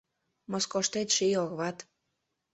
[0.51, 1.77] Москоштет ший орват